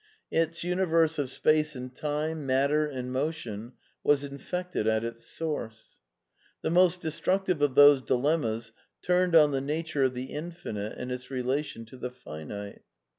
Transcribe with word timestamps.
Its 0.31 0.63
universe 0.63 1.19
of 1.19 1.29
space 1.29 1.75
and 1.75 1.95
time, 1.95 2.43
matter 2.43 2.87
and 2.87 3.11
motion, 3.13 3.73
was 4.03 4.23
infected 4.23 4.87
at 4.87 5.03
its 5.03 5.27
source. 5.27 5.99
The 6.63 6.71
most 6.71 7.01
destructive 7.01 7.61
of 7.61 7.75
those 7.75 8.01
dilemmas 8.01 8.71
turned 9.03 9.35
on 9.35 9.51
the 9.51 9.61
nature 9.61 10.03
of 10.05 10.15
the 10.15 10.31
Infinite 10.33 10.97
and 10.97 11.11
its 11.11 11.29
relation 11.29 11.85
to 11.85 11.97
the 11.97 12.09
finite. 12.09 12.81